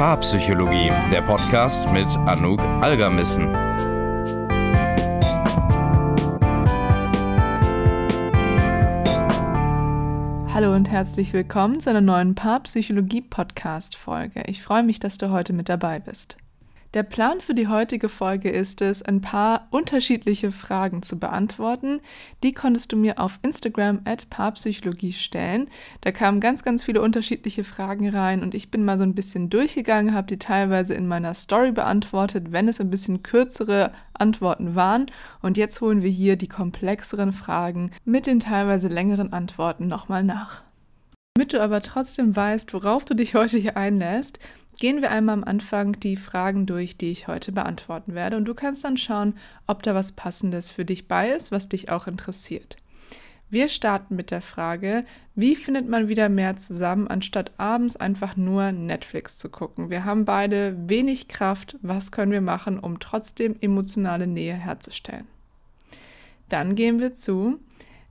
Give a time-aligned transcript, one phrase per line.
[0.00, 3.54] Paarpsychologie, der Podcast mit Anouk Algermissen.
[10.54, 14.44] Hallo und herzlich willkommen zu einer neuen Paarpsychologie-Podcast-Folge.
[14.46, 16.38] Ich freue mich, dass du heute mit dabei bist.
[16.92, 22.00] Der Plan für die heutige Folge ist es, ein paar unterschiedliche Fragen zu beantworten.
[22.42, 25.68] Die konntest du mir auf Instagram at Paarpsychologie stellen.
[26.00, 29.50] Da kamen ganz, ganz viele unterschiedliche Fragen rein und ich bin mal so ein bisschen
[29.50, 35.06] durchgegangen, habe die teilweise in meiner Story beantwortet, wenn es ein bisschen kürzere Antworten waren.
[35.42, 40.64] Und jetzt holen wir hier die komplexeren Fragen mit den teilweise längeren Antworten nochmal nach.
[41.36, 44.40] Damit du aber trotzdem weißt, worauf du dich heute hier einlässt,
[44.80, 48.36] gehen wir einmal am Anfang die Fragen durch, die ich heute beantworten werde.
[48.36, 49.34] Und du kannst dann schauen,
[49.66, 52.76] ob da was Passendes für dich bei ist, was dich auch interessiert.
[53.50, 58.72] Wir starten mit der Frage, wie findet man wieder mehr zusammen, anstatt abends einfach nur
[58.72, 59.90] Netflix zu gucken?
[59.90, 61.76] Wir haben beide wenig Kraft.
[61.82, 65.26] Was können wir machen, um trotzdem emotionale Nähe herzustellen?
[66.48, 67.58] Dann gehen wir zu,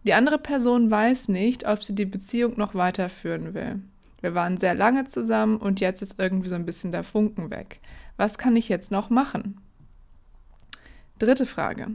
[0.04, 3.82] die andere Person weiß nicht, ob sie die Beziehung noch weiterführen will.
[4.22, 7.80] Wir waren sehr lange zusammen und jetzt ist irgendwie so ein bisschen der Funken weg.
[8.18, 9.62] Was kann ich jetzt noch machen?
[11.20, 11.92] Dritte Frage.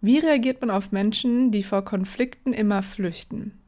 [0.00, 3.58] Wie reagiert man auf Menschen, die vor Konflikten immer flüchten?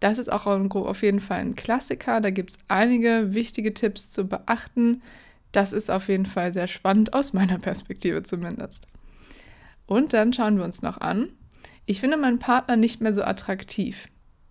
[0.00, 2.20] Das ist auch auf jeden Fall ein Klassiker.
[2.20, 5.02] Da gibt es einige wichtige Tipps zu beachten.
[5.52, 8.86] Das ist auf jeden Fall sehr spannend, aus meiner Perspektive zumindest.
[9.86, 11.30] Und dann schauen wir uns noch an.
[11.86, 14.08] Ich finde meinen Partner nicht mehr so attraktiv.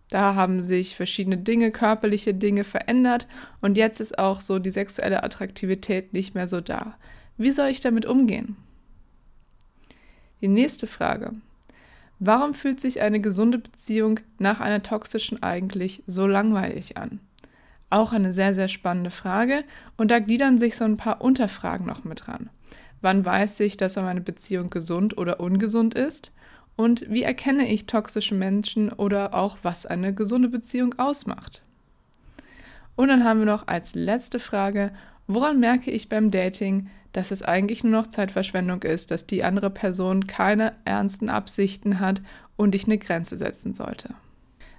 [0.09, 3.27] Da haben sich verschiedene Dinge, körperliche Dinge verändert
[3.61, 6.95] und jetzt ist auch so die sexuelle Attraktivität nicht mehr so da.
[7.37, 8.55] Wie soll ich damit umgehen?
[10.41, 11.33] Die nächste Frage.
[12.19, 17.19] Warum fühlt sich eine gesunde Beziehung nach einer toxischen eigentlich so langweilig an?
[17.89, 19.63] Auch eine sehr, sehr spannende Frage
[19.97, 22.49] und da gliedern sich so ein paar Unterfragen noch mit dran.
[23.01, 26.31] Wann weiß ich, dass eine Beziehung gesund oder ungesund ist?
[26.75, 31.61] Und wie erkenne ich toxische Menschen oder auch was eine gesunde Beziehung ausmacht?
[32.95, 34.91] Und dann haben wir noch als letzte Frage,
[35.27, 39.69] woran merke ich beim Dating, dass es eigentlich nur noch Zeitverschwendung ist, dass die andere
[39.69, 42.21] Person keine ernsten Absichten hat
[42.57, 44.13] und ich eine Grenze setzen sollte?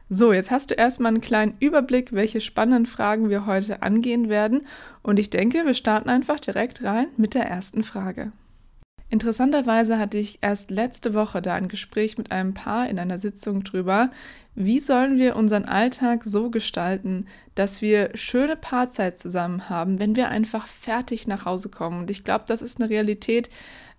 [0.08, 4.60] So, jetzt hast du erstmal einen kleinen Überblick, welche spannenden Fragen wir heute angehen werden.
[5.02, 8.30] Und ich denke, wir starten einfach direkt rein mit der ersten Frage.
[9.08, 13.62] Interessanterweise hatte ich erst letzte Woche da ein Gespräch mit einem Paar in einer Sitzung
[13.62, 14.10] drüber,
[14.56, 20.28] wie sollen wir unseren Alltag so gestalten, dass wir schöne Paarzeit zusammen haben, wenn wir
[20.28, 22.00] einfach fertig nach Hause kommen.
[22.00, 23.48] Und ich glaube, das ist eine Realität,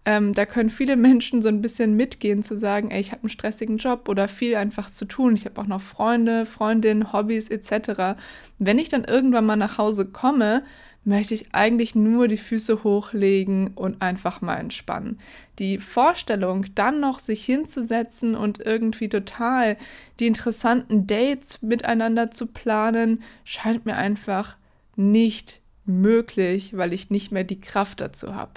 [0.07, 3.29] ähm, da können viele Menschen so ein bisschen mitgehen, zu sagen, ey, ich habe einen
[3.29, 5.35] stressigen Job oder viel einfach zu tun.
[5.35, 8.17] Ich habe auch noch Freunde, Freundinnen, Hobbys etc.
[8.57, 10.63] Wenn ich dann irgendwann mal nach Hause komme,
[11.03, 15.19] möchte ich eigentlich nur die Füße hochlegen und einfach mal entspannen.
[15.59, 19.77] Die Vorstellung, dann noch sich hinzusetzen und irgendwie total
[20.19, 24.57] die interessanten Dates miteinander zu planen, scheint mir einfach
[24.95, 28.51] nicht möglich, weil ich nicht mehr die Kraft dazu habe.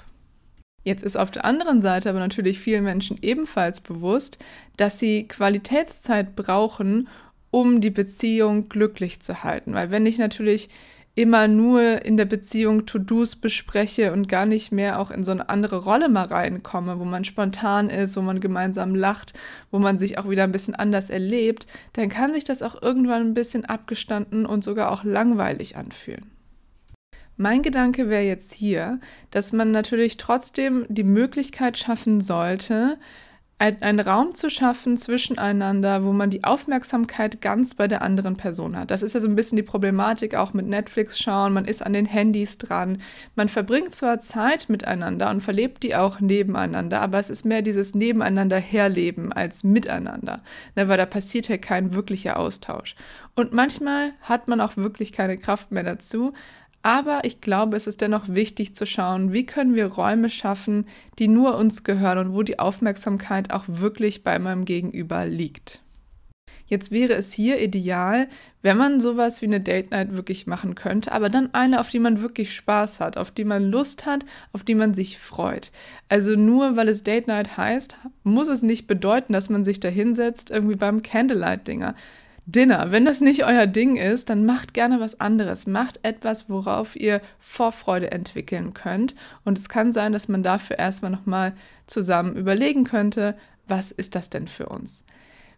[0.83, 4.39] Jetzt ist auf der anderen Seite aber natürlich vielen Menschen ebenfalls bewusst,
[4.77, 7.07] dass sie Qualitätszeit brauchen,
[7.51, 9.73] um die Beziehung glücklich zu halten.
[9.73, 10.69] Weil wenn ich natürlich
[11.13, 15.49] immer nur in der Beziehung To-Dos bespreche und gar nicht mehr auch in so eine
[15.49, 19.33] andere Rolle mal reinkomme, wo man spontan ist, wo man gemeinsam lacht,
[19.71, 23.21] wo man sich auch wieder ein bisschen anders erlebt, dann kann sich das auch irgendwann
[23.27, 26.31] ein bisschen abgestanden und sogar auch langweilig anfühlen.
[27.35, 28.99] Mein Gedanke wäre jetzt hier,
[29.31, 32.97] dass man natürlich trotzdem die Möglichkeit schaffen sollte,
[33.61, 38.89] einen Raum zu schaffen zwischeneinander, wo man die Aufmerksamkeit ganz bei der anderen Person hat.
[38.89, 41.53] Das ist ja so ein bisschen die Problematik auch mit Netflix schauen.
[41.53, 42.97] Man ist an den Handys dran.
[43.35, 47.93] Man verbringt zwar Zeit miteinander und verlebt die auch nebeneinander, aber es ist mehr dieses
[47.93, 50.41] Nebeneinander herleben als miteinander,
[50.75, 52.95] ne, weil da passiert ja kein wirklicher Austausch.
[53.35, 56.33] Und manchmal hat man auch wirklich keine Kraft mehr dazu,
[56.83, 60.85] aber ich glaube, es ist dennoch wichtig zu schauen, wie können wir Räume schaffen,
[61.19, 65.81] die nur uns gehören und wo die Aufmerksamkeit auch wirklich bei meinem Gegenüber liegt.
[66.71, 68.29] Jetzt wäre es hier ideal,
[68.61, 71.99] wenn man sowas wie eine Date Night wirklich machen könnte, aber dann eine, auf die
[71.99, 75.73] man wirklich Spaß hat, auf die man Lust hat, auf die man sich freut.
[76.07, 79.89] Also nur weil es Date Night heißt, muss es nicht bedeuten, dass man sich da
[79.89, 81.93] hinsetzt, irgendwie beim Candlelight-Dinger.
[82.45, 82.91] Dinner.
[82.91, 85.67] Wenn das nicht euer Ding ist, dann macht gerne was anderes.
[85.67, 89.15] Macht etwas, worauf ihr Vorfreude entwickeln könnt.
[89.43, 91.53] Und es kann sein, dass man dafür erstmal nochmal
[91.87, 93.35] zusammen überlegen könnte,
[93.67, 95.05] was ist das denn für uns?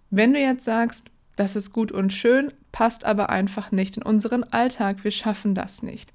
[0.09, 4.43] Wenn du jetzt sagst, das ist gut und schön, passt aber einfach nicht in unseren
[4.43, 6.13] Alltag, wir schaffen das nicht,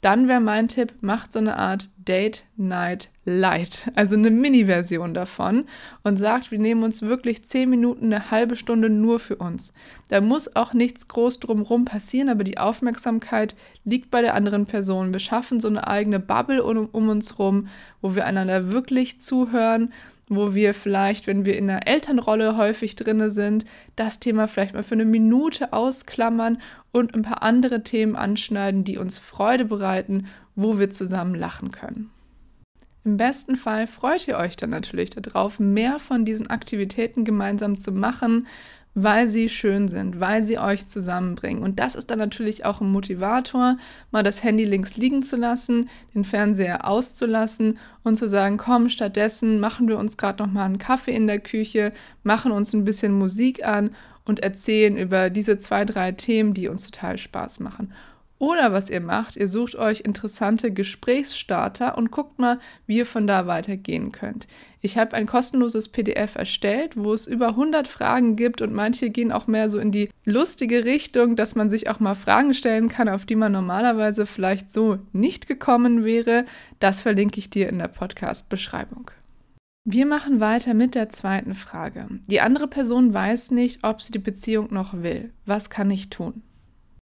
[0.00, 5.66] dann wäre mein Tipp, macht so eine Art Date Night Light, also eine Mini-Version davon
[6.02, 9.72] und sagt, wir nehmen uns wirklich zehn Minuten, eine halbe Stunde nur für uns.
[10.08, 13.54] Da muss auch nichts groß drumherum passieren, aber die Aufmerksamkeit
[13.84, 15.12] liegt bei der anderen Person.
[15.12, 17.68] Wir schaffen so eine eigene Bubble um, um uns rum,
[18.00, 19.92] wo wir einander wirklich zuhören
[20.30, 23.64] wo wir vielleicht, wenn wir in der Elternrolle häufig drinne sind,
[23.96, 26.58] das Thema vielleicht mal für eine Minute ausklammern
[26.92, 32.10] und ein paar andere Themen anschneiden, die uns Freude bereiten, wo wir zusammen lachen können.
[33.04, 37.90] Im besten Fall freut ihr euch dann natürlich darauf, mehr von diesen Aktivitäten gemeinsam zu
[37.90, 38.46] machen,
[38.94, 41.62] weil sie schön sind, weil sie euch zusammenbringen.
[41.62, 43.76] Und das ist dann natürlich auch ein Motivator,
[44.10, 49.60] mal das Handy links liegen zu lassen, den Fernseher auszulassen und zu sagen, komm, stattdessen
[49.60, 51.92] machen wir uns gerade noch mal einen Kaffee in der Küche,
[52.22, 53.90] machen uns ein bisschen Musik an
[54.24, 57.92] und erzählen über diese zwei, drei Themen, die uns total Spaß machen.
[58.38, 63.26] Oder was ihr macht, ihr sucht euch interessante Gesprächsstarter und guckt mal, wie ihr von
[63.26, 64.46] da weitergehen könnt.
[64.82, 69.30] Ich habe ein kostenloses PDF erstellt, wo es über 100 Fragen gibt und manche gehen
[69.30, 73.08] auch mehr so in die lustige Richtung, dass man sich auch mal Fragen stellen kann,
[73.08, 76.46] auf die man normalerweise vielleicht so nicht gekommen wäre.
[76.78, 79.10] Das verlinke ich dir in der Podcast-Beschreibung.
[79.84, 82.06] Wir machen weiter mit der zweiten Frage.
[82.28, 85.30] Die andere Person weiß nicht, ob sie die Beziehung noch will.
[85.44, 86.42] Was kann ich tun?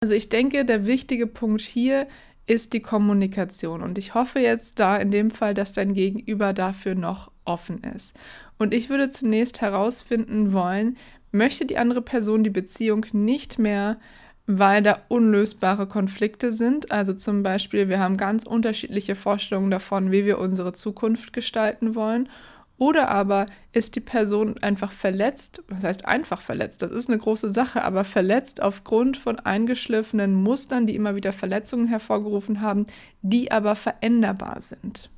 [0.00, 2.08] Also ich denke, der wichtige Punkt hier
[2.46, 3.82] ist die Kommunikation.
[3.82, 8.14] Und ich hoffe jetzt da in dem Fall, dass dein Gegenüber dafür noch offen ist.
[8.58, 10.96] Und ich würde zunächst herausfinden wollen,
[11.30, 13.98] möchte die andere Person die Beziehung nicht mehr,
[14.46, 16.90] weil da unlösbare Konflikte sind.
[16.90, 22.28] Also zum Beispiel, wir haben ganz unterschiedliche Vorstellungen davon, wie wir unsere Zukunft gestalten wollen.
[22.78, 27.52] Oder aber ist die Person einfach verletzt, was heißt einfach verletzt, das ist eine große
[27.52, 32.86] Sache, aber verletzt aufgrund von eingeschliffenen Mustern, die immer wieder Verletzungen hervorgerufen haben,
[33.20, 35.10] die aber veränderbar sind.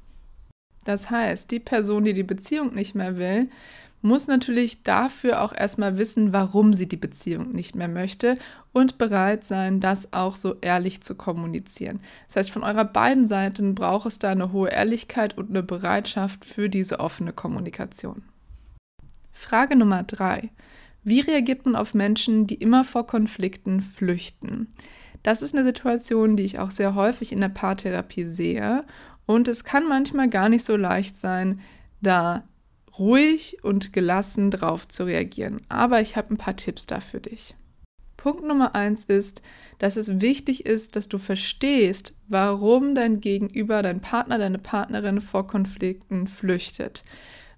[0.85, 3.49] Das heißt, die Person, die die Beziehung nicht mehr will,
[4.05, 8.37] muss natürlich dafür auch erstmal wissen, warum sie die Beziehung nicht mehr möchte
[8.73, 12.01] und bereit sein, das auch so ehrlich zu kommunizieren.
[12.27, 16.45] Das heißt, von eurer beiden Seiten braucht es da eine hohe Ehrlichkeit und eine Bereitschaft
[16.45, 18.23] für diese offene Kommunikation.
[19.33, 20.51] Frage Nummer drei.
[21.03, 24.69] Wie reagiert man auf Menschen, die immer vor Konflikten flüchten?
[25.23, 28.85] Das ist eine Situation, die ich auch sehr häufig in der Paartherapie sehe.
[29.25, 31.61] Und es kann manchmal gar nicht so leicht sein,
[32.03, 32.45] da
[32.99, 35.61] ruhig und gelassen drauf zu reagieren.
[35.69, 37.55] Aber ich habe ein paar Tipps da für dich.
[38.17, 39.43] Punkt Nummer eins ist,
[39.79, 45.47] dass es wichtig ist, dass du verstehst, warum dein Gegenüber, dein Partner, deine Partnerin vor
[45.47, 47.05] Konflikten flüchtet.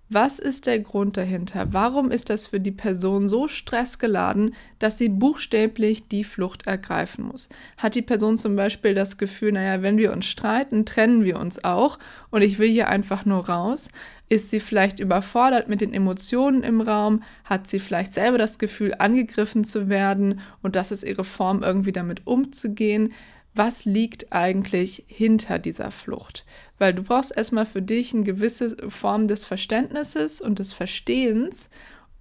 [0.08, 1.73] Was ist der Grund dahinter?
[1.73, 7.49] Warum ist das für die Person so stressgeladen, dass sie buchstäblich die Flucht ergreifen muss?
[7.76, 11.64] Hat die Person zum Beispiel das Gefühl, naja, wenn wir uns streiten, trennen wir uns
[11.64, 11.99] auch
[12.31, 13.88] und ich will hier einfach nur raus?
[14.29, 17.25] Ist sie vielleicht überfordert mit den Emotionen im Raum?
[17.44, 21.93] Hat sie vielleicht selber das Gefühl, angegriffen zu werden und das ist ihre Form, irgendwie
[21.93, 23.12] damit umzugehen?
[23.56, 26.44] Was liegt eigentlich hinter dieser Flucht?
[26.79, 31.70] Weil du brauchst erstmal für dich eine gewisse Form des Verständnisses und des Verstehens,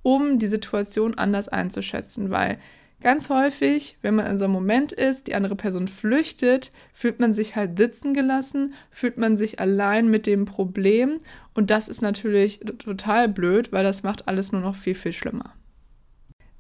[0.02, 2.58] um die Situation anders einzuschätzen, weil
[3.02, 7.34] ganz häufig, wenn man in so einem Moment ist, die andere Person flüchtet, fühlt man
[7.34, 11.20] sich halt sitzen gelassen, fühlt man sich allein mit dem Problem
[11.54, 15.54] und das ist natürlich total blöd, weil das macht alles nur noch viel, viel schlimmer.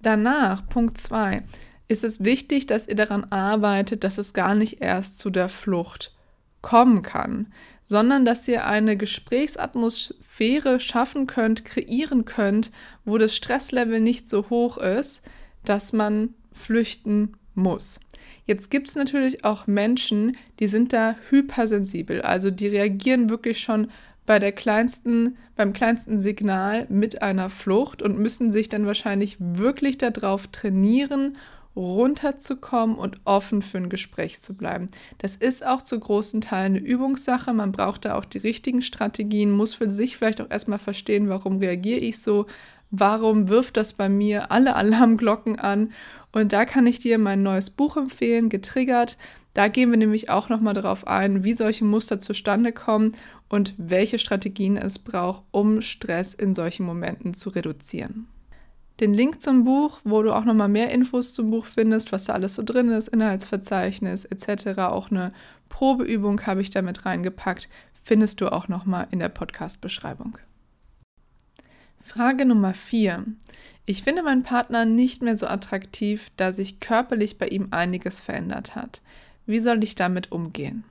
[0.01, 1.43] Danach, Punkt 2,
[1.87, 6.13] ist es wichtig, dass ihr daran arbeitet, dass es gar nicht erst zu der Flucht
[6.61, 7.47] kommen kann,
[7.87, 12.71] sondern dass ihr eine Gesprächsatmosphäre schaffen könnt, kreieren könnt,
[13.05, 15.21] wo das Stresslevel nicht so hoch ist,
[15.63, 17.99] dass man flüchten muss.
[18.47, 23.89] Jetzt gibt es natürlich auch Menschen, die sind da hypersensibel, also die reagieren wirklich schon
[24.25, 29.99] bei der kleinsten, beim kleinsten Signal mit einer Flucht und müssen sich dann wahrscheinlich wirklich
[29.99, 31.37] darauf trainieren
[31.75, 34.89] runterzukommen und offen für ein Gespräch zu bleiben.
[35.17, 37.53] Das ist auch zu großen Teilen eine Übungssache.
[37.53, 41.57] Man braucht da auch die richtigen Strategien, muss für sich vielleicht auch erstmal verstehen, warum
[41.57, 42.45] reagiere ich so,
[42.91, 45.91] warum wirft das bei mir alle Alarmglocken an.
[46.31, 49.17] Und da kann ich dir mein neues Buch empfehlen, Getriggert.
[49.53, 53.15] Da gehen wir nämlich auch nochmal darauf ein, wie solche Muster zustande kommen
[53.47, 58.27] und welche Strategien es braucht, um Stress in solchen Momenten zu reduzieren.
[59.01, 62.33] Den Link zum Buch, wo du auch nochmal mehr Infos zum Buch findest, was da
[62.33, 65.33] alles so drin ist, Inhaltsverzeichnis etc., auch eine
[65.67, 67.67] Probeübung habe ich damit reingepackt,
[68.03, 70.37] findest du auch nochmal in der Podcast-Beschreibung.
[72.01, 73.25] Frage Nummer 4.
[73.85, 78.75] Ich finde meinen Partner nicht mehr so attraktiv, da sich körperlich bei ihm einiges verändert
[78.75, 79.01] hat.
[79.45, 80.85] Wie soll ich damit umgehen?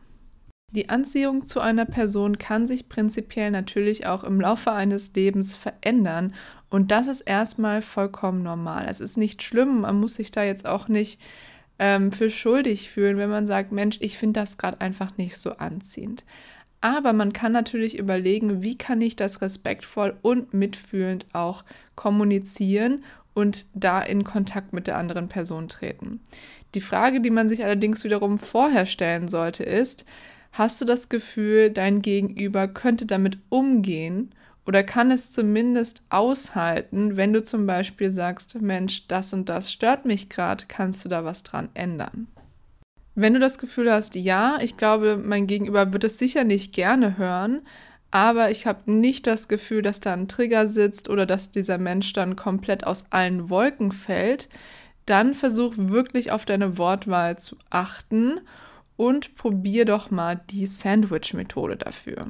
[0.73, 6.35] Die Anziehung zu einer Person kann sich prinzipiell natürlich auch im Laufe eines Lebens verändern
[6.75, 8.87] und das ist erstmal vollkommen normal.
[8.91, 11.21] Es ist nicht schlimm, man muss sich da jetzt auch nicht
[11.79, 15.53] ähm, für schuldig fühlen, wenn man sagt, Mensch, ich finde das gerade einfach nicht so
[15.53, 16.25] anziehend.
[16.81, 21.63] Aber man kann natürlich überlegen, wie kann ich das respektvoll und mitfühlend auch
[21.95, 23.05] kommunizieren
[23.35, 26.19] und da in Kontakt mit der anderen Person treten.
[26.75, 30.07] Die Frage, die man sich allerdings wiederum vorher stellen sollte, ist,
[30.51, 34.35] hast du das Gefühl, dein Gegenüber könnte damit umgehen
[34.67, 40.05] oder kann es zumindest aushalten, wenn du zum Beispiel sagst, Mensch, das und das stört
[40.05, 42.29] mich gerade, kannst du da was dran ändern?
[43.15, 47.17] Wenn du das Gefühl hast, ja, ich glaube, mein Gegenüber wird es sicher nicht gerne
[47.17, 47.63] hören,
[48.11, 52.13] aber ich habe nicht das Gefühl, dass da ein Trigger sitzt oder dass dieser Mensch
[52.13, 54.49] dann komplett aus allen Wolken fällt,
[55.07, 58.41] dann versuch wirklich auf deine Wortwahl zu achten
[58.97, 62.29] und probier doch mal die Sandwich-Methode dafür.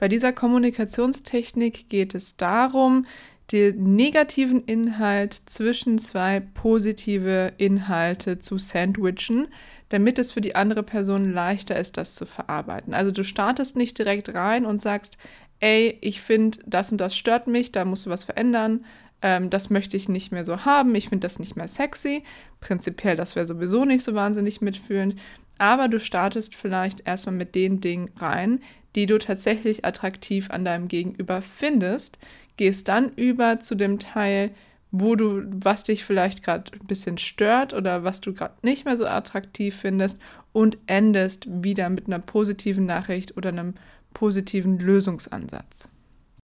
[0.00, 3.04] Bei dieser Kommunikationstechnik geht es darum,
[3.52, 9.48] den negativen Inhalt zwischen zwei positive Inhalte zu sandwichen,
[9.90, 12.94] damit es für die andere Person leichter ist, das zu verarbeiten.
[12.94, 15.18] Also du startest nicht direkt rein und sagst,
[15.58, 18.86] ey, ich finde, das und das stört mich, da musst du was verändern,
[19.20, 22.24] ähm, das möchte ich nicht mehr so haben, ich finde das nicht mehr sexy.
[22.60, 25.16] Prinzipiell, das wäre sowieso nicht so wahnsinnig mitfühlend.
[25.58, 28.60] Aber du startest vielleicht erstmal mit den Dingen rein,
[28.94, 32.18] die du tatsächlich attraktiv an deinem Gegenüber findest,
[32.56, 34.50] gehst dann über zu dem Teil,
[34.90, 38.96] wo du, was dich vielleicht gerade ein bisschen stört oder was du gerade nicht mehr
[38.96, 40.18] so attraktiv findest
[40.52, 43.74] und endest wieder mit einer positiven Nachricht oder einem
[44.14, 45.88] positiven Lösungsansatz.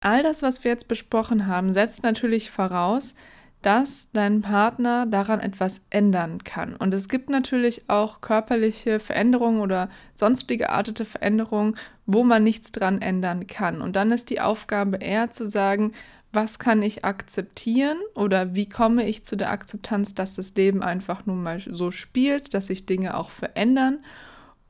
[0.00, 3.14] All das, was wir jetzt besprochen haben, setzt natürlich voraus,
[3.62, 6.76] dass dein Partner daran etwas ändern kann.
[6.76, 13.02] Und es gibt natürlich auch körperliche Veränderungen oder sonstige artete Veränderungen, wo man nichts dran
[13.02, 13.80] ändern kann.
[13.80, 15.92] Und dann ist die Aufgabe eher zu sagen,
[16.32, 21.24] was kann ich akzeptieren oder wie komme ich zu der Akzeptanz, dass das Leben einfach
[21.26, 24.00] nun mal so spielt, dass sich Dinge auch verändern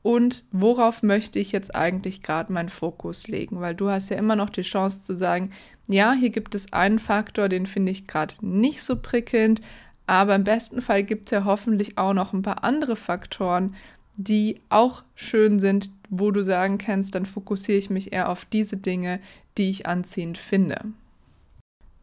[0.07, 3.59] und worauf möchte ich jetzt eigentlich gerade meinen Fokus legen?
[3.59, 5.51] Weil du hast ja immer noch die Chance zu sagen,
[5.85, 9.61] ja, hier gibt es einen Faktor, den finde ich gerade nicht so prickelnd,
[10.05, 13.75] aber im besten Fall gibt es ja hoffentlich auch noch ein paar andere Faktoren,
[14.15, 18.77] die auch schön sind, wo du sagen kannst, dann fokussiere ich mich eher auf diese
[18.77, 19.19] Dinge,
[19.57, 20.85] die ich anziehend finde.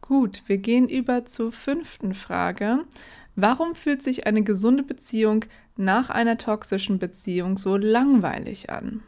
[0.01, 2.81] Gut, wir gehen über zur fünften Frage.
[3.35, 5.45] Warum fühlt sich eine gesunde Beziehung
[5.77, 9.03] nach einer toxischen Beziehung so langweilig an?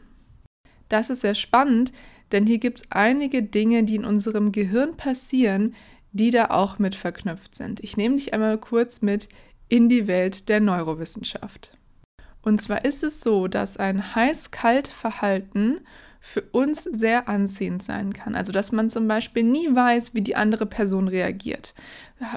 [0.88, 1.92] Das ist sehr spannend,
[2.32, 5.74] denn hier gibt es einige Dinge, die in unserem Gehirn passieren,
[6.12, 7.80] die da auch mit verknüpft sind.
[7.80, 9.28] Ich nehme dich einmal kurz mit
[9.68, 11.72] in die Welt der Neurowissenschaft.
[12.42, 15.80] Und zwar ist es so, dass ein heiß-kalt-Verhalten
[16.20, 18.34] für uns sehr anziehend sein kann.
[18.34, 21.74] Also dass man zum Beispiel nie weiß, wie die andere Person reagiert.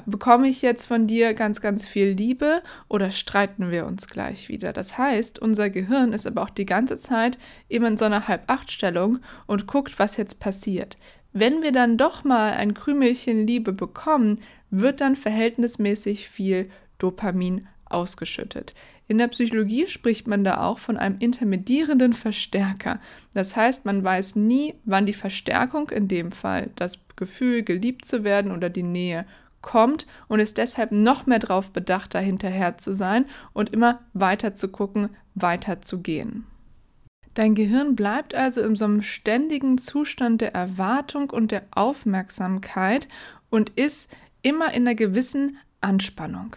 [0.06, 4.72] Bekomme ich jetzt von dir ganz, ganz viel Liebe oder streiten wir uns gleich wieder?
[4.72, 9.18] Das heißt, unser Gehirn ist aber auch die ganze Zeit eben in so einer Halb-Acht-Stellung
[9.46, 10.96] und guckt, was jetzt passiert.
[11.32, 18.74] Wenn wir dann doch mal ein Krümelchen Liebe bekommen, wird dann verhältnismäßig viel Dopamin ausgeschüttet.
[19.08, 23.00] In der Psychologie spricht man da auch von einem intermedierenden Verstärker.
[23.34, 28.24] Das heißt, man weiß nie, wann die Verstärkung, in dem Fall das Gefühl, geliebt zu
[28.24, 29.26] werden oder die Nähe,
[29.60, 34.68] kommt und ist deshalb noch mehr darauf bedacht, dahinterher zu sein und immer weiter zu
[34.68, 36.46] gucken, weiter zu gehen.
[37.34, 43.08] Dein Gehirn bleibt also in so einem ständigen Zustand der Erwartung und der Aufmerksamkeit
[43.48, 44.10] und ist
[44.42, 46.56] immer in einer gewissen Anspannung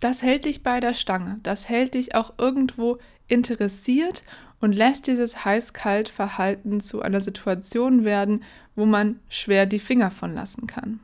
[0.00, 2.98] das hält dich bei der Stange, das hält dich auch irgendwo
[3.28, 4.22] interessiert
[4.60, 8.42] und lässt dieses heiß-kalt-Verhalten zu einer Situation werden,
[8.74, 11.00] wo man schwer die Finger von lassen kann.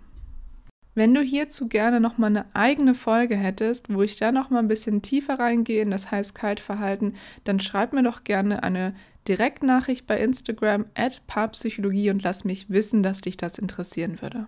[0.95, 5.01] Wenn du hierzu gerne nochmal eine eigene Folge hättest, wo ich da nochmal ein bisschen
[5.01, 8.95] tiefer reingehe in das heiß-kalt-Verhalten, dann schreib mir doch gerne eine
[9.27, 14.47] Direktnachricht bei Instagram at Paarpsychologie und lass mich wissen, dass dich das interessieren würde.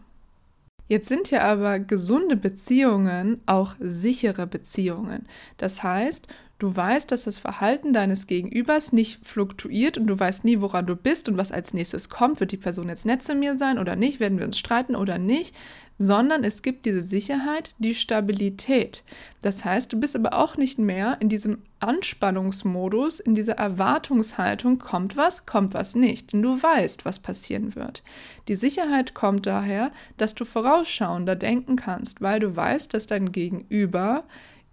[0.86, 5.26] Jetzt sind ja aber gesunde Beziehungen auch sichere Beziehungen.
[5.56, 6.28] Das heißt,
[6.64, 10.96] du weißt, dass das Verhalten deines Gegenübers nicht fluktuiert und du weißt nie, woran du
[10.96, 12.40] bist und was als nächstes kommt.
[12.40, 14.18] Wird die Person jetzt nett zu mir sein oder nicht?
[14.18, 15.54] Werden wir uns streiten oder nicht?
[15.96, 19.04] sondern es gibt diese Sicherheit, die Stabilität.
[19.42, 25.16] Das heißt, du bist aber auch nicht mehr in diesem Anspannungsmodus, in dieser Erwartungshaltung, kommt
[25.16, 28.02] was, kommt was nicht, denn du weißt, was passieren wird.
[28.48, 34.24] Die Sicherheit kommt daher, dass du vorausschauender denken kannst, weil du weißt, dass dein Gegenüber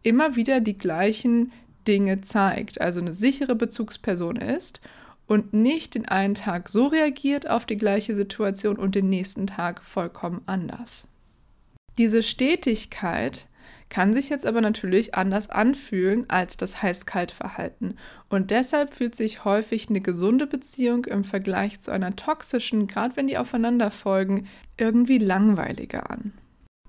[0.03, 1.51] immer wieder die gleichen
[1.87, 4.81] Dinge zeigt, also eine sichere Bezugsperson ist
[5.27, 9.83] und nicht den einen Tag so reagiert auf die gleiche Situation und den nächsten Tag
[9.83, 11.07] vollkommen anders.
[11.97, 13.47] Diese Stetigkeit
[13.91, 17.95] kann sich jetzt aber natürlich anders anfühlen als das Heiß-Kalt-Verhalten.
[18.29, 23.27] Und deshalb fühlt sich häufig eine gesunde Beziehung im Vergleich zu einer toxischen, gerade wenn
[23.27, 24.47] die aufeinander folgen,
[24.77, 26.31] irgendwie langweiliger an.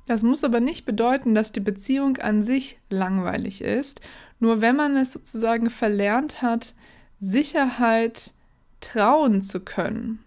[0.06, 4.00] Das muss aber nicht bedeuten, dass die Beziehung an sich langweilig ist,
[4.42, 6.74] nur wenn man es sozusagen verlernt hat,
[7.20, 8.32] Sicherheit
[8.80, 10.18] trauen zu können,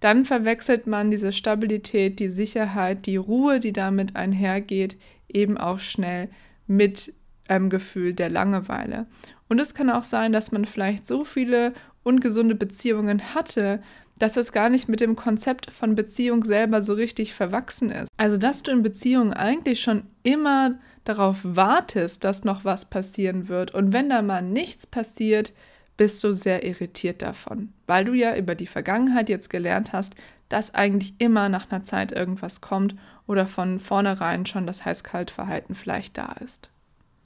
[0.00, 6.28] dann verwechselt man diese Stabilität, die Sicherheit, die Ruhe, die damit einhergeht, eben auch schnell
[6.66, 7.14] mit
[7.46, 9.06] einem Gefühl der Langeweile.
[9.48, 11.72] Und es kann auch sein, dass man vielleicht so viele
[12.02, 13.80] ungesunde Beziehungen hatte,
[14.20, 18.08] dass es gar nicht mit dem Konzept von Beziehung selber so richtig verwachsen ist.
[18.18, 23.72] Also, dass du in Beziehungen eigentlich schon immer darauf wartest, dass noch was passieren wird.
[23.72, 25.52] Und wenn da mal nichts passiert,
[25.96, 30.14] bist du sehr irritiert davon, weil du ja über die Vergangenheit jetzt gelernt hast,
[30.50, 32.94] dass eigentlich immer nach einer Zeit irgendwas kommt
[33.26, 36.68] oder von vornherein schon das Heiß-Kalt-Verhalten vielleicht da ist.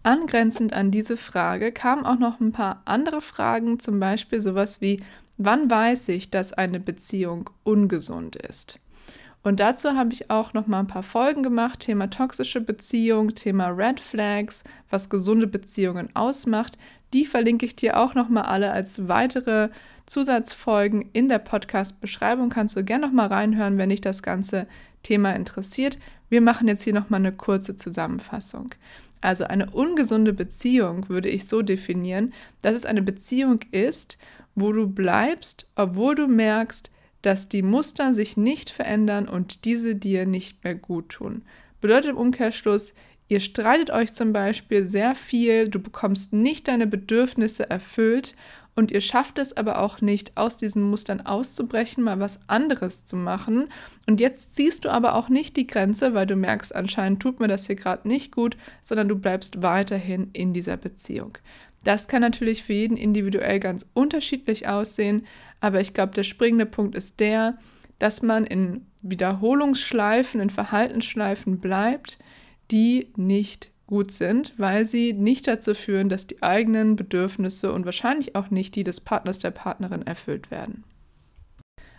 [0.04, 5.02] Angrenzend an diese Frage kamen auch noch ein paar andere Fragen, zum Beispiel sowas wie,
[5.36, 8.78] wann weiß ich, dass eine Beziehung ungesund ist?
[9.42, 13.68] Und dazu habe ich auch noch mal ein paar Folgen gemacht, Thema toxische Beziehung, Thema
[13.68, 16.78] Red Flags, was gesunde Beziehungen ausmacht.
[17.12, 19.68] Die verlinke ich dir auch nochmal alle als weitere
[20.06, 22.48] Zusatzfolgen in der Podcast-Beschreibung.
[22.48, 24.66] Kannst du gerne nochmal reinhören, wenn dich das ganze
[25.02, 25.98] Thema interessiert.
[26.30, 28.74] Wir machen jetzt hier nochmal eine kurze Zusammenfassung.
[29.20, 34.18] Also eine ungesunde Beziehung würde ich so definieren, dass es eine Beziehung ist,
[34.54, 36.90] wo du bleibst, obwohl du merkst,
[37.22, 41.42] dass die Muster sich nicht verändern und diese dir nicht mehr gut tun.
[41.80, 42.94] Bedeutet im Umkehrschluss,
[43.28, 48.34] Ihr streitet euch zum Beispiel sehr viel, du bekommst nicht deine Bedürfnisse erfüllt
[48.76, 53.16] und ihr schafft es aber auch nicht, aus diesen Mustern auszubrechen, mal was anderes zu
[53.16, 53.68] machen.
[54.06, 57.48] Und jetzt ziehst du aber auch nicht die Grenze, weil du merkst, anscheinend tut mir
[57.48, 61.38] das hier gerade nicht gut, sondern du bleibst weiterhin in dieser Beziehung.
[61.84, 65.26] Das kann natürlich für jeden individuell ganz unterschiedlich aussehen,
[65.60, 67.58] aber ich glaube, der springende Punkt ist der,
[67.98, 72.18] dass man in Wiederholungsschleifen, in Verhaltensschleifen bleibt,
[72.70, 78.34] die nicht gut sind, weil sie nicht dazu führen, dass die eigenen Bedürfnisse und wahrscheinlich
[78.34, 80.84] auch nicht die des Partners der Partnerin erfüllt werden.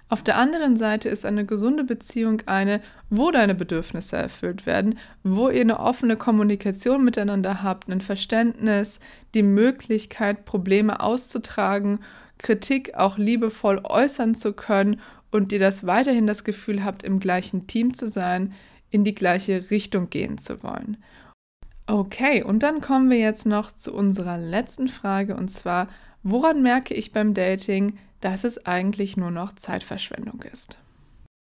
[0.07, 5.49] Auf der anderen Seite ist eine gesunde Beziehung eine, wo deine Bedürfnisse erfüllt werden, wo
[5.49, 8.99] ihr eine offene Kommunikation miteinander habt, ein Verständnis,
[9.33, 11.99] die Möglichkeit, Probleme auszutragen,
[12.37, 14.99] Kritik auch liebevoll äußern zu können
[15.31, 18.53] und ihr das weiterhin das Gefühl habt, im gleichen Team zu sein,
[18.91, 20.97] in die gleiche Richtung gehen zu wollen.
[21.87, 25.87] Okay, und dann kommen wir jetzt noch zu unserer letzten Frage und zwar,
[26.23, 30.77] woran merke ich beim Dating, dass es eigentlich nur noch Zeitverschwendung ist?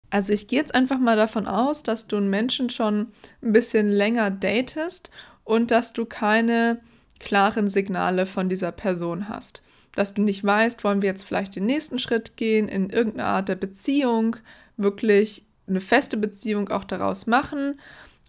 [0.09, 3.09] Also ich gehe jetzt einfach mal davon aus, dass du einen Menschen schon
[3.43, 5.11] ein bisschen länger datest
[5.43, 6.81] und dass du keine
[7.19, 9.63] klaren Signale von dieser Person hast.
[9.97, 13.49] Dass du nicht weißt, wollen wir jetzt vielleicht den nächsten Schritt gehen in irgendeine Art
[13.49, 14.37] der Beziehung,
[14.77, 17.81] wirklich eine feste Beziehung auch daraus machen?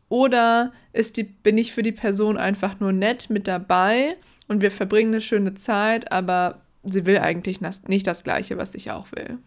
[0.10, 4.72] Oder ist die, bin ich für die Person einfach nur nett mit dabei und wir
[4.72, 9.38] verbringen eine schöne Zeit, aber sie will eigentlich nicht das Gleiche, was ich auch will?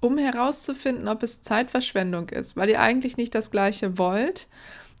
[0.00, 4.48] Um herauszufinden, ob es Zeitverschwendung ist, weil ihr eigentlich nicht das Gleiche wollt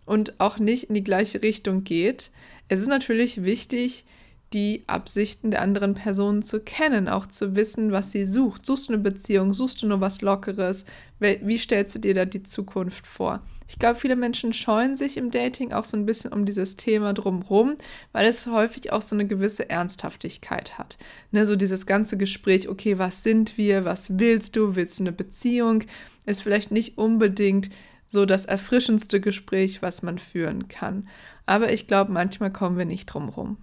[0.06, 2.30] und auch nicht in die gleiche Richtung geht,
[2.68, 4.04] es ist natürlich wichtig,
[4.52, 8.64] die Absichten der anderen Person zu kennen, auch zu wissen, was sie sucht.
[8.64, 9.52] Suchst du eine Beziehung?
[9.52, 10.84] Suchst du nur was Lockeres?
[11.18, 13.42] Wie stellst du dir da die Zukunft vor?
[13.66, 17.12] Ich glaube, viele Menschen scheuen sich im Dating auch so ein bisschen um dieses Thema
[17.14, 17.76] drumherum,
[18.12, 20.98] weil es häufig auch so eine gewisse Ernsthaftigkeit hat.
[21.30, 25.12] Ne, so dieses ganze Gespräch, okay, was sind wir, was willst du, willst du eine
[25.12, 25.84] Beziehung,
[26.26, 27.70] ist vielleicht nicht unbedingt
[28.06, 31.08] so das erfrischendste Gespräch, was man führen kann.
[31.46, 33.56] Aber ich glaube, manchmal kommen wir nicht drumherum.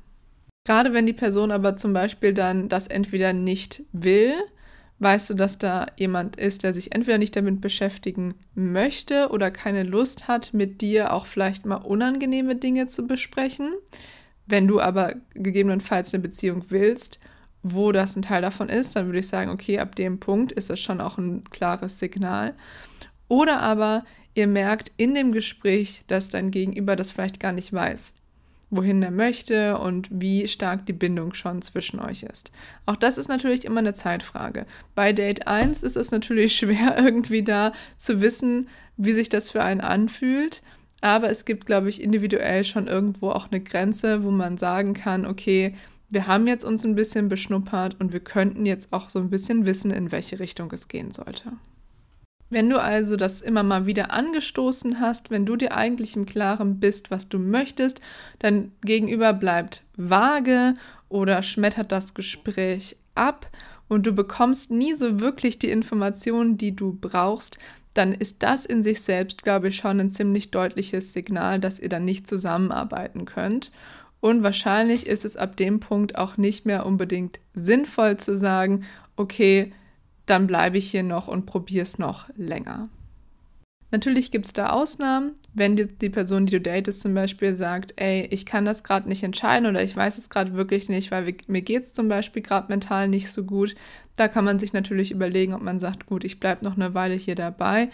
[0.66, 4.34] Gerade wenn die Person aber zum Beispiel dann das entweder nicht will,
[5.02, 9.82] weißt du, dass da jemand ist, der sich entweder nicht damit beschäftigen möchte oder keine
[9.82, 13.74] Lust hat, mit dir auch vielleicht mal unangenehme Dinge zu besprechen.
[14.46, 17.20] Wenn du aber gegebenenfalls eine Beziehung willst,
[17.64, 20.70] wo das ein Teil davon ist, dann würde ich sagen, okay, ab dem Punkt ist
[20.70, 22.54] das schon auch ein klares Signal.
[23.28, 28.21] Oder aber ihr merkt in dem Gespräch, dass dein Gegenüber das vielleicht gar nicht weiß
[28.72, 32.52] wohin er möchte und wie stark die Bindung schon zwischen euch ist.
[32.86, 34.66] Auch das ist natürlich immer eine Zeitfrage.
[34.96, 39.62] Bei Date 1 ist es natürlich schwer, irgendwie da zu wissen, wie sich das für
[39.62, 40.64] einen anfühlt.
[41.02, 45.26] Aber es gibt, glaube ich, individuell schon irgendwo auch eine Grenze, wo man sagen kann,
[45.26, 45.76] okay,
[46.10, 49.66] wir haben jetzt uns ein bisschen beschnuppert und wir könnten jetzt auch so ein bisschen
[49.66, 51.54] wissen, in welche Richtung es gehen sollte.
[52.52, 56.82] Wenn du also das immer mal wieder angestoßen hast, wenn du dir eigentlich im Klaren
[56.82, 58.02] bist, was du möchtest,
[58.40, 60.76] dein Gegenüber bleibt vage
[61.08, 63.50] oder schmettert das Gespräch ab
[63.88, 67.58] und du bekommst nie so wirklich die Informationen, die du brauchst,
[67.94, 71.90] dann ist das in sich selbst, glaube ich, schon ein ziemlich deutliches Signal, dass ihr
[71.90, 73.72] dann nicht zusammenarbeiten könnt.
[74.20, 78.84] Und wahrscheinlich ist es ab dem Punkt auch nicht mehr unbedingt sinnvoll zu sagen,
[79.16, 79.72] okay,
[80.32, 82.90] dann bleibe ich hier noch und probiere es noch länger.
[83.92, 87.94] Natürlich gibt es da Ausnahmen, wenn die, die, Person, die du datest, zum Beispiel sagt,
[87.98, 91.26] ey, ich kann das gerade nicht entscheiden oder ich weiß es gerade wirklich nicht, weil
[91.26, 93.76] wir, mir geht es zum Beispiel gerade mental nicht so gut.
[94.16, 97.16] Da kann man sich natürlich überlegen, ob man sagt, gut, ich bleibe noch eine Weile
[97.16, 97.90] hier dabei.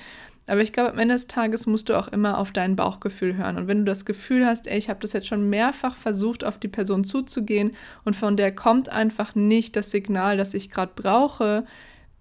[0.46, 3.58] Aber ich glaube, am Ende des Tages musst du auch immer auf dein Bauchgefühl hören.
[3.58, 6.60] Und wenn du das Gefühl hast, ey, ich habe das jetzt schon mehrfach versucht, auf
[6.60, 7.72] die Person zuzugehen
[8.06, 11.66] und von der kommt einfach nicht das Signal, das ich gerade brauche,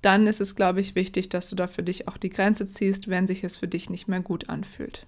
[0.06, 3.08] dann ist es, glaube ich, wichtig, dass du da für dich auch die Grenze ziehst,
[3.08, 5.04] wenn sich es für dich nicht mehr gut anfühlt.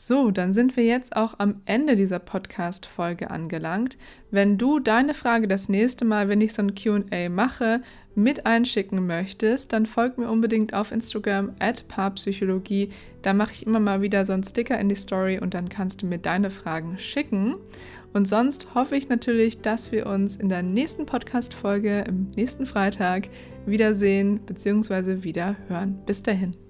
[0.00, 3.96] So, dann sind wir jetzt auch am Ende dieser Podcast-Folge angelangt.
[4.30, 7.80] Wenn du deine Frage das nächste Mal, wenn ich so ein QA mache,
[8.14, 12.90] mit einschicken möchtest, dann folg mir unbedingt auf Instagram at Paarpsychologie.
[13.22, 16.02] Da mache ich immer mal wieder so einen Sticker in die Story und dann kannst
[16.02, 17.54] du mir deine Fragen schicken.
[18.12, 23.28] Und sonst hoffe ich natürlich, dass wir uns in der nächsten Podcast-Folge, im nächsten Freitag,
[23.66, 25.22] wiedersehen bzw.
[25.22, 25.98] wieder hören.
[26.06, 26.67] Bis dahin.